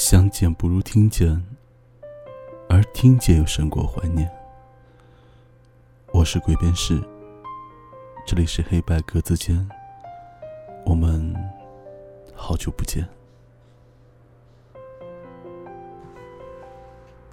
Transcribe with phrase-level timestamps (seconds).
[0.00, 1.44] 相见不如听见，
[2.70, 4.32] 而听见又胜过怀念。
[6.10, 6.98] 我是鬼边士，
[8.26, 9.68] 这里是黑白格子间，
[10.86, 11.36] 我们
[12.34, 13.06] 好久不见。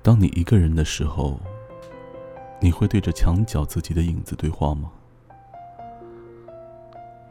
[0.00, 1.40] 当你一个人的时候，
[2.60, 4.92] 你会对着墙角自己的影子对话吗？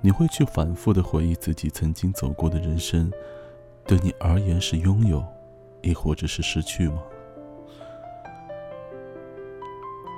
[0.02, 3.09] 你会去反复的回忆自己曾经走过的人生，
[3.92, 5.22] 对你而言是拥有，
[5.81, 7.04] 亦或者是失去吗？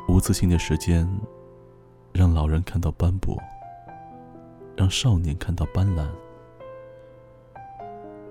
[0.08, 1.10] 无自信的时间，
[2.12, 3.36] 让老人看到斑驳，
[4.78, 6.08] 让少年看到斑斓。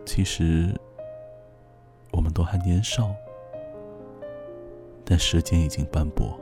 [0.07, 0.73] 其实，
[2.13, 3.13] 我们都还年少，
[5.05, 6.39] 但时间已经斑驳。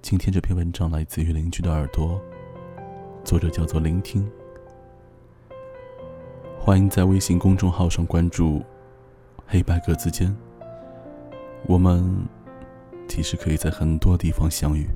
[0.00, 2.18] 今天这篇文章来自于邻居的耳朵，
[3.22, 4.26] 作者叫做聆听。
[6.60, 8.62] 欢迎在微信公众号上关注
[9.46, 10.34] “黑白格子间”，
[11.66, 12.04] 我们
[13.08, 14.86] 其实可以在很多地方相遇。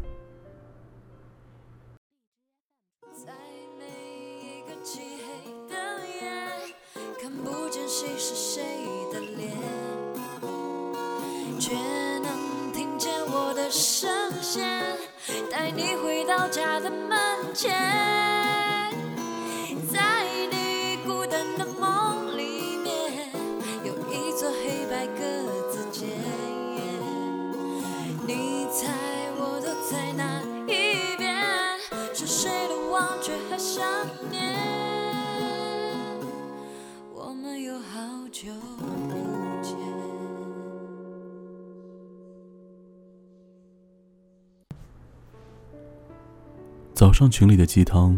[47.02, 48.16] 早上群里的鸡汤，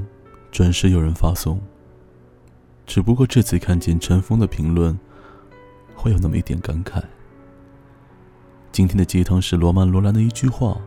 [0.51, 1.59] 准时有人发送。
[2.85, 5.01] 只不过这次看见陈峰的评论，
[5.95, 7.03] 会有那么一点感慨。
[8.71, 10.79] 今天的鸡汤是罗曼·罗兰的一句话，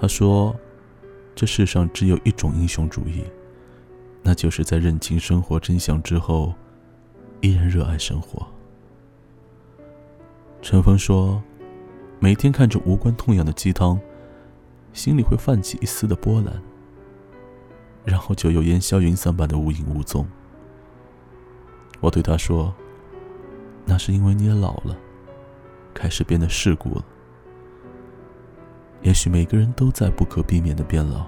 [0.00, 0.54] 他说
[1.34, 3.24] ：“这世上只有一种英雄主义，
[4.22, 6.54] 那就是在认清生活真相之后，
[7.40, 8.46] 依然热爱生活。”
[10.62, 11.42] 陈峰说
[12.20, 13.98] ：“每天看着无关痛痒的鸡汤，
[14.92, 16.62] 心里会泛起一丝的波澜。”
[18.04, 20.26] 然后就有烟消云散般的无影无踪。
[22.00, 22.74] 我对他说
[23.86, 24.96] ：“那是因为你也老了，
[25.94, 27.04] 开始变得世故了。
[29.02, 31.26] 也许每个人都在不可避免的变老。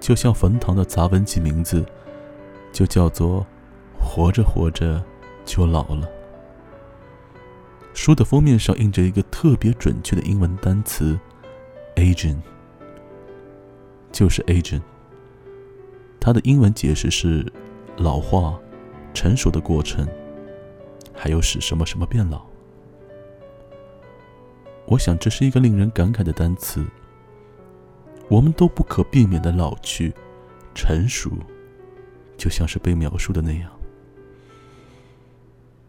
[0.00, 1.84] 就像冯唐的杂文集名字，
[2.72, 3.46] 就叫做
[4.04, 5.02] 《活着活着
[5.44, 6.06] 就老了》。
[7.94, 11.18] 书的封面上印着一个特别准确的英文单词
[11.96, 12.36] “aging”，
[14.12, 14.80] 就是 “aging”。
[16.20, 17.50] 它的英文解释是
[17.96, 18.58] “老化、
[19.14, 20.06] 成熟的过程”，
[21.14, 22.44] 还有使什么什么变老。
[24.86, 26.84] 我想这是一个令人感慨的单词。
[28.28, 30.12] 我们都不可避免的老去、
[30.74, 31.30] 成熟，
[32.36, 33.70] 就像是被描述的那样，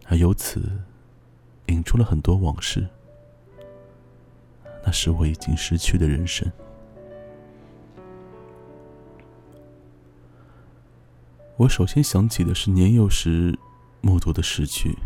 [0.06, 0.62] 而由此
[1.66, 2.88] 引出了很多往事。
[4.86, 6.50] 那是我已经失去的人生。
[11.60, 13.54] 我首先想起的是年幼时
[14.00, 14.98] 目睹的逝去。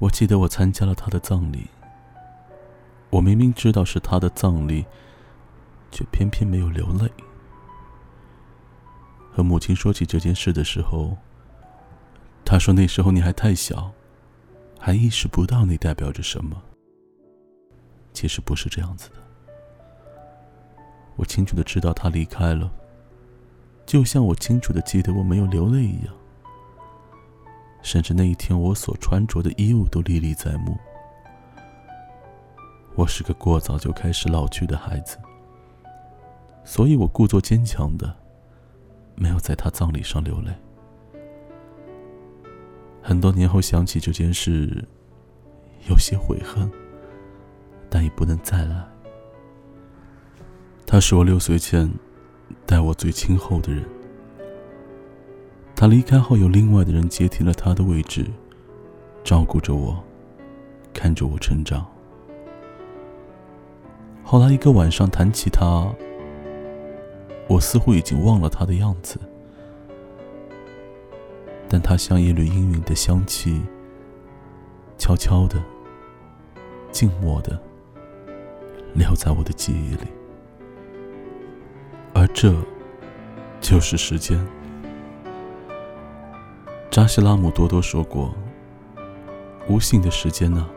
[0.00, 1.68] 我记得我参加了他的葬礼。
[3.08, 4.84] 我明明知道是他的葬礼，
[5.92, 7.08] 却偏偏没有流泪。
[9.30, 11.16] 和母亲说起这件事的时候，
[12.44, 13.92] 她说：“那时候你还太小，
[14.76, 16.60] 还意识不到那代表着什么。”
[18.12, 19.16] 其实不是这样子的。
[21.14, 22.72] 我清楚的知道他离开了。
[23.90, 26.14] 就像我清楚的记得我没有流泪一样，
[27.82, 30.78] 甚至那一天我所穿着的衣物都历历在目。
[32.94, 35.18] 我是个过早就开始老去的孩子，
[36.62, 38.14] 所以我故作坚强的，
[39.16, 40.52] 没有在他葬礼上流泪。
[43.02, 44.86] 很多年后想起这件事，
[45.88, 46.70] 有些悔恨，
[47.88, 48.86] 但也不能再来。
[50.86, 51.92] 他是我六岁前。
[52.66, 53.84] 待我最亲厚的人，
[55.74, 58.26] 他离开后，有另外的人接替了他的位置，
[59.24, 60.02] 照顾着我，
[60.92, 61.86] 看着我成长。
[64.22, 65.92] 后来一个晚上谈起他，
[67.48, 69.18] 我似乎已经忘了他的样子，
[71.68, 73.60] 但他像一缕氤氲的香气，
[74.98, 75.60] 悄悄的、
[76.92, 77.60] 静默的，
[78.94, 80.06] 留在我的记忆里。
[82.12, 82.54] 而这，
[83.60, 84.44] 就是时间。
[86.90, 88.34] 扎西拉姆多多说过
[89.68, 90.68] ：“无性的时间呢，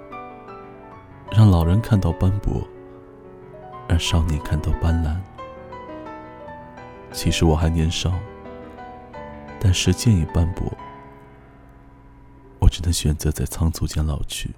[1.32, 2.68] 让老人看到斑驳，
[3.88, 5.18] 让少年看到斑斓。”
[7.12, 8.14] 其实我还年少，
[9.60, 10.72] 但时间已斑驳，
[12.60, 14.52] 我只能选择在仓促间老去。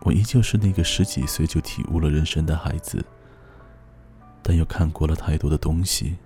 [0.00, 3.04] 我依旧是那个十几岁就体悟了人生的孩子，
[4.44, 6.16] 但又看过了太多的东西。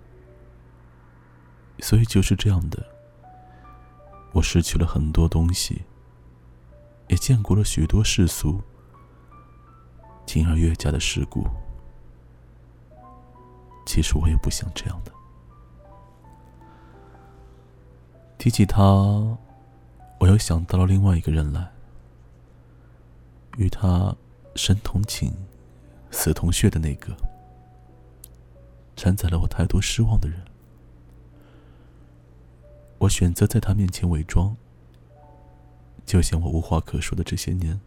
[1.80, 2.84] 所以就是这样的，
[4.32, 5.82] 我失去了很多东西，
[7.06, 8.60] 也见过了许多世俗，
[10.26, 11.46] 进而越加的世故。
[13.86, 15.12] 其实我也不想这样的。
[18.36, 18.82] 提起他，
[20.18, 21.70] 我又想到了另外一个人来，
[23.56, 24.14] 与他
[24.56, 25.32] 生同寝、
[26.10, 27.16] 死同穴的那个，
[28.98, 30.40] 承载了我太多失望的人。
[32.98, 34.56] 我选择在他面前伪装，
[36.04, 37.80] 就像我无话可说的这些年。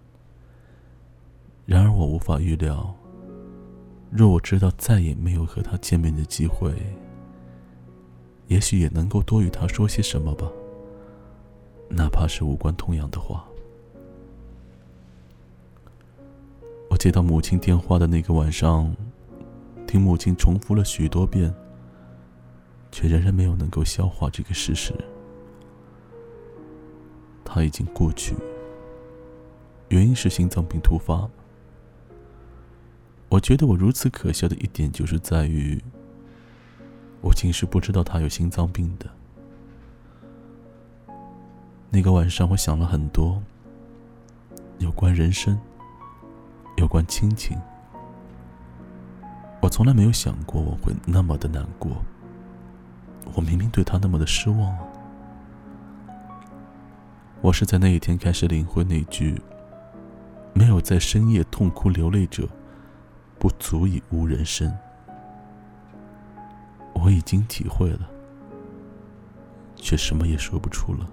[1.66, 2.96] 然而我无法预料，
[4.10, 6.74] 若我知道再也没有和他见面的机会，
[8.48, 10.50] 也许也能够多与他说些什么吧，
[11.90, 13.46] 哪怕是无关痛痒的话。
[16.90, 18.96] 我接到母亲电话的那个晚上，
[19.92, 21.54] 听母亲重复了许多遍。
[22.94, 24.94] 却仍然没有能够消化这个事实。
[27.44, 28.36] 他已经过去，
[29.88, 31.30] 原因是心脏病突发。
[33.30, 35.82] 我觉得我如此可笑的一点，就是在于
[37.22, 39.10] 我竟是不知道他有心脏病的。
[41.90, 43.42] 那个晚上，我想了很多，
[44.80, 45.58] 有关人生，
[46.76, 47.58] 有关亲情。
[49.72, 52.04] 从来没有想过我会那么的难过。
[53.34, 54.80] 我明明对他那么的失望啊！
[57.40, 59.42] 我是在那一天开始领会那句
[60.54, 62.46] “没有在深夜痛哭流泪者，
[63.40, 64.70] 不足以悟人生”。
[66.94, 68.12] 我已经体会了，
[69.78, 71.10] 却什么也说不出了。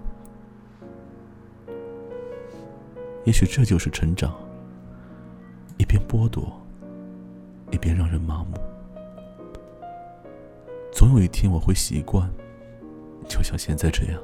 [3.23, 4.35] 也许这就是成长，
[5.77, 6.58] 一边剥夺，
[7.71, 8.57] 一边让人麻木。
[10.91, 12.29] 总有一天我会习惯，
[13.27, 14.21] 就像现在这样。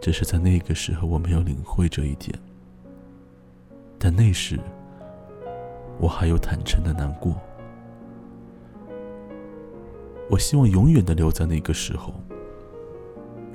[0.00, 2.36] 只是在那个时候我没有领会这一点，
[3.98, 4.58] 但那时
[5.98, 7.34] 我还有坦诚的难过。
[10.28, 12.14] 我希望永远的留在那个时候。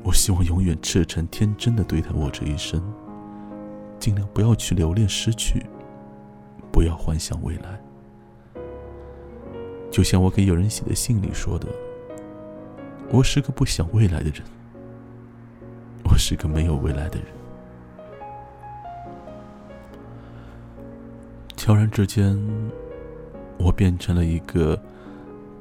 [0.04, 2.82] 我希望永远赤诚天真的对待我这一生，
[4.00, 5.66] 尽量不要去留恋失去，
[6.72, 7.82] 不要幻想未来。
[9.98, 11.68] 就像我给有人写的信里说的，
[13.10, 14.44] 我是个不想未来的人，
[16.04, 17.26] 我是个没有未来的人。
[21.56, 22.38] 悄然之间，
[23.58, 24.80] 我变成了一个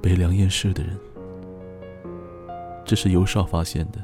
[0.02, 0.94] 悲凉厌世的人。
[2.84, 3.98] 这是尤少发现的。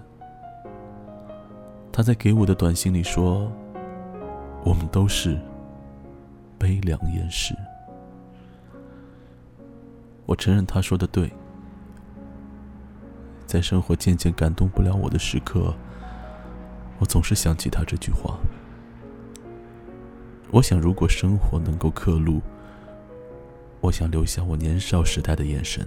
[1.92, 3.52] 他在给我的短信里说
[4.64, 5.38] ：“我们都是
[6.58, 7.54] 悲凉厌世。”
[10.32, 11.30] 我承认他说的对，
[13.46, 15.74] 在生活渐渐感动不了我的时刻，
[16.98, 18.38] 我总是想起他这句话。
[20.50, 22.40] 我想，如果生活能够刻录，
[23.82, 25.86] 我想留下我年少时代的眼神。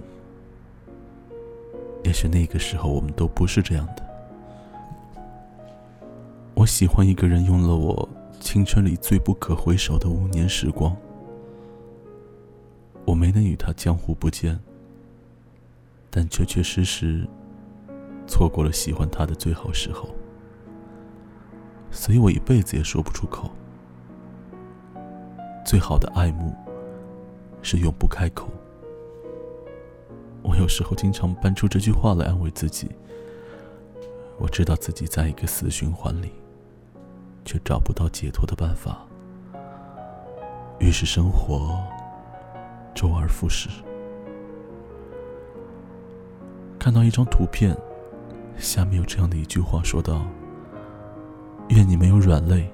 [2.04, 4.06] 也许那个时候我们都不是这样的。
[6.54, 10.96] 我喜欢一个人，用了我青春里最不可回首的五年时光。
[13.06, 14.58] 我没能与他江湖不见，
[16.10, 17.24] 但确确实实
[18.26, 20.08] 错过了喜欢他的最好时候，
[21.92, 23.48] 所以我一辈子也说不出口。
[25.64, 26.52] 最好的爱慕
[27.62, 28.48] 是永不开口。
[30.42, 32.90] 我有时候经常搬出这句话来安慰自己，
[34.38, 36.32] 我知道自己在一个死循环里，
[37.44, 39.06] 却找不到解脱的办法，
[40.80, 41.80] 于是生活。
[42.96, 43.68] 周而复始。
[46.78, 47.76] 看到一张图片，
[48.56, 50.24] 下面有这样的一句话，说道
[51.68, 52.72] ：“愿你没有软肋，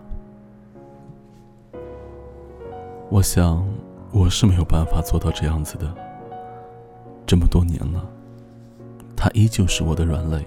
[3.10, 3.66] 我想，
[4.12, 5.96] 我是没有办法做到这样子的。
[7.26, 8.06] 这么多年了，
[9.16, 10.46] 他依旧是我的软肋，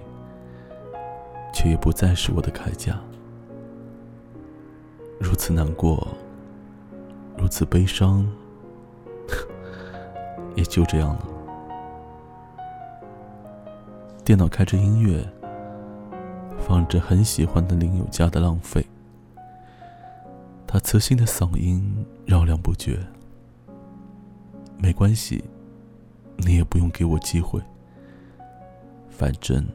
[1.51, 2.95] 却也不再是我的铠甲。
[5.19, 6.06] 如此难过。
[7.47, 8.27] 如此悲伤，
[10.53, 11.25] 也就这样了。
[14.25, 15.25] 电脑开着音乐，
[16.59, 18.81] 放着很喜欢的林宥嘉的《浪费》。
[20.67, 22.99] 他磁性的嗓音绕梁不绝。
[24.77, 25.41] 没关系，
[26.35, 27.61] 你也不用给我机会。
[29.07, 29.65] 反正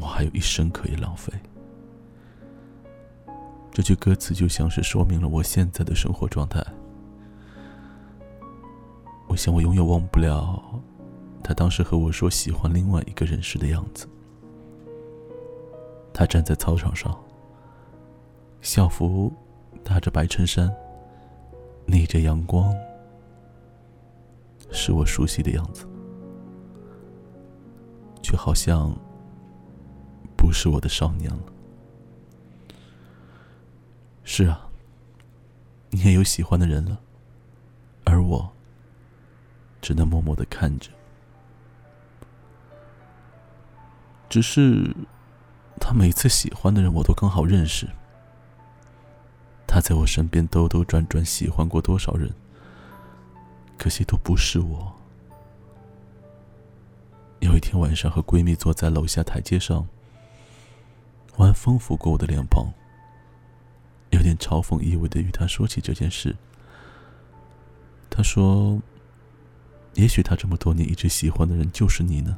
[0.00, 1.32] 我还有一生可以浪费。
[3.78, 6.60] 这句歌词就像是说明了我现在的生活状态。
[9.28, 10.60] 我想我永远忘不了
[11.44, 14.08] 他当时和我说喜欢另外一个人时的样子。
[16.12, 17.16] 他站在操场上，
[18.62, 19.32] 校服
[19.84, 20.68] 搭着白衬衫，
[21.86, 22.74] 逆着阳光，
[24.72, 25.86] 是我熟悉的样子，
[28.24, 28.92] 却好像
[30.36, 31.42] 不是我的少年了。
[34.30, 34.68] 是啊，
[35.88, 37.00] 你也有喜欢的人了，
[38.04, 38.52] 而我
[39.80, 40.90] 只能默默的看着。
[44.28, 44.94] 只是，
[45.80, 47.88] 他每次喜欢的人，我都刚好认识。
[49.66, 52.30] 他在我身边兜兜转转，喜欢过多少人，
[53.78, 54.94] 可惜都不是我。
[57.40, 59.88] 有一天晚上，和闺蜜坐在楼下台阶上，
[61.38, 62.70] 晚风拂过我的脸庞。
[64.10, 66.34] 有点嘲讽意味的与他说起这件事。
[68.10, 68.80] 他说
[69.94, 72.36] ：“也许他这么多年一直喜欢的人就是你呢，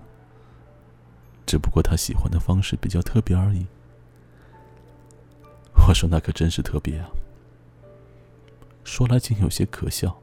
[1.47, 3.67] 只不过他喜欢的方式比较特别而已。”
[5.89, 7.09] 我说：“那可真是特别啊！”
[8.85, 10.21] 说来竟有些可笑。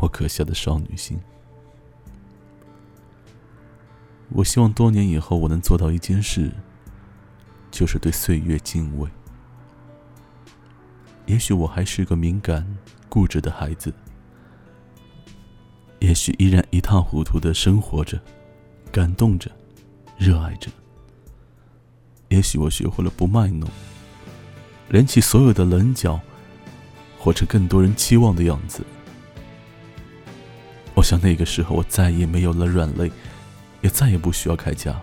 [0.00, 1.18] 我可笑的少女心。
[4.30, 6.50] 我希望多年以后我能做到一件事，
[7.70, 9.08] 就是对岁月敬畏。
[11.26, 12.66] 也许我还是个敏感、
[13.08, 13.92] 固执的孩子，
[16.00, 18.20] 也许依然一塌糊涂的生活着，
[18.92, 19.50] 感动着，
[20.18, 20.70] 热爱着。
[22.28, 23.68] 也许我学会了不卖弄，
[24.88, 26.20] 连起所有的棱角，
[27.18, 28.84] 活成更多人期望的样子。
[30.94, 33.10] 我想那个时候，我再也没有了软肋，
[33.80, 35.00] 也再也不需要铠甲，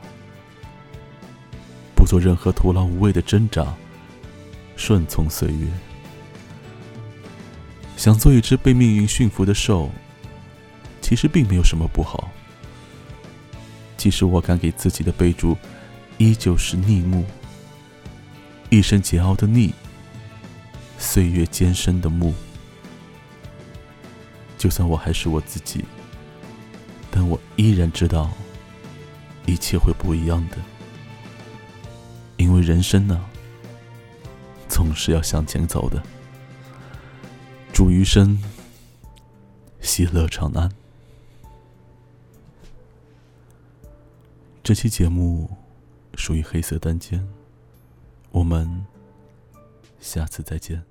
[1.96, 3.74] 不做任何徒劳无谓的挣扎，
[4.76, 5.68] 顺从岁月。
[8.02, 9.92] 想做一只被命运驯服的兽，
[11.04, 12.32] 其实并没有什么不好。
[13.96, 15.56] 即使我敢给自己的备注，
[16.18, 17.24] 依旧是逆木，
[18.72, 19.72] 一生桀骜的逆，
[20.98, 22.34] 岁月艰深的木。
[24.58, 25.86] 就算我还是我自己，
[27.12, 28.32] 但我依然知道，
[29.46, 30.58] 一切会不一样的。
[32.38, 33.24] 因为人生呢，
[34.68, 36.02] 总是要向前走的。
[37.82, 38.38] 祝余生
[39.80, 40.72] 喜乐长安。
[44.62, 45.50] 这期节目
[46.14, 47.28] 属于黑色单间，
[48.30, 48.86] 我们
[50.00, 50.91] 下次再见。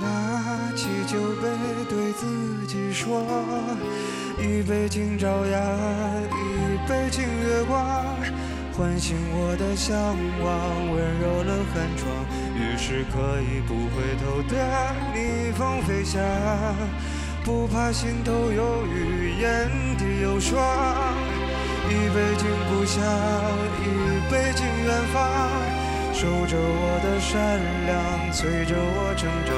[0.00, 1.48] 拿起酒杯，
[1.88, 3.22] 对自己说：
[4.38, 5.60] 一杯敬朝阳，
[6.30, 8.16] 一杯敬月光，
[8.72, 9.94] 唤醒我的向
[10.42, 10.50] 往，
[10.90, 12.08] 温柔了寒窗。
[12.56, 14.54] 于是可以不回头的
[15.14, 16.22] 逆风飞翔，
[17.44, 20.58] 不怕心头有雨，眼底有霜。
[21.88, 23.02] 一杯敬故乡，
[23.82, 23.84] 一
[24.30, 25.18] 杯敬远方。
[26.12, 29.56] 守着我的善良，催着我成长，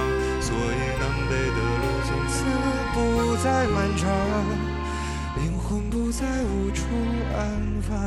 [3.42, 4.08] 再漫长，
[5.36, 6.84] 灵魂不再无处
[7.36, 7.98] 安放。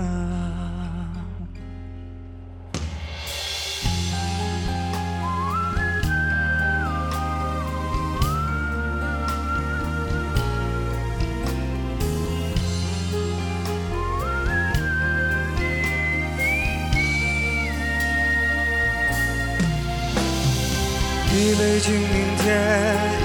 [21.34, 23.25] 一杯敬明天。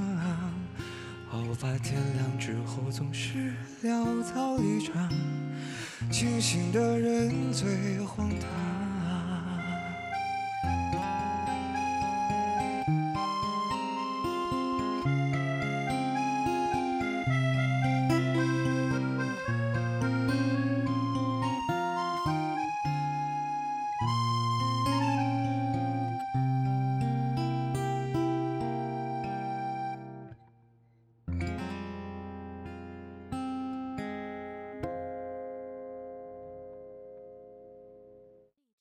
[1.61, 3.53] 怕，天亮之后总是
[3.83, 5.07] 潦草离场。
[6.09, 8.80] 清醒的人最荒唐。